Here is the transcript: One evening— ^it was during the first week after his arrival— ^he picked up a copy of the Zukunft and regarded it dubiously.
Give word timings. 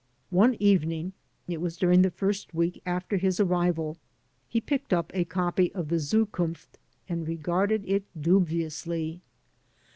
One 0.31 0.55
evening— 0.55 1.13
^it 1.47 1.59
was 1.59 1.77
during 1.77 2.01
the 2.01 2.09
first 2.09 2.55
week 2.55 2.81
after 2.87 3.17
his 3.17 3.39
arrival— 3.39 3.97
^he 4.51 4.65
picked 4.65 4.93
up 4.93 5.11
a 5.13 5.25
copy 5.25 5.71
of 5.75 5.89
the 5.89 5.97
Zukunft 5.99 6.79
and 7.07 7.27
regarded 7.27 7.83
it 7.85 8.05
dubiously. 8.19 9.21